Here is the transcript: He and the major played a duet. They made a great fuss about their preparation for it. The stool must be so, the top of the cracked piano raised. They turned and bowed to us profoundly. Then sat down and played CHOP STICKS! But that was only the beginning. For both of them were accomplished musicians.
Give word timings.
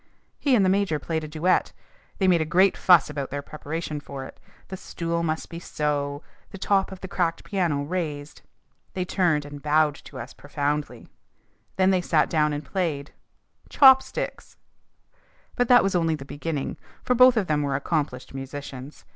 He 0.39 0.55
and 0.55 0.65
the 0.65 0.67
major 0.67 0.97
played 0.97 1.23
a 1.23 1.27
duet. 1.27 1.73
They 2.17 2.27
made 2.27 2.41
a 2.41 2.43
great 2.43 2.75
fuss 2.75 3.07
about 3.07 3.29
their 3.29 3.43
preparation 3.43 3.99
for 3.99 4.25
it. 4.25 4.39
The 4.69 4.75
stool 4.75 5.21
must 5.21 5.47
be 5.47 5.59
so, 5.59 6.23
the 6.49 6.57
top 6.57 6.91
of 6.91 7.01
the 7.01 7.07
cracked 7.07 7.43
piano 7.43 7.83
raised. 7.83 8.41
They 8.95 9.05
turned 9.05 9.45
and 9.45 9.61
bowed 9.61 9.93
to 10.05 10.17
us 10.17 10.33
profoundly. 10.33 11.07
Then 11.75 12.01
sat 12.01 12.31
down 12.31 12.51
and 12.51 12.65
played 12.65 13.13
CHOP 13.69 14.01
STICKS! 14.01 14.57
But 15.55 15.67
that 15.67 15.83
was 15.83 15.93
only 15.93 16.15
the 16.15 16.25
beginning. 16.25 16.77
For 17.03 17.13
both 17.13 17.37
of 17.37 17.45
them 17.45 17.61
were 17.61 17.75
accomplished 17.75 18.33
musicians. 18.33 19.05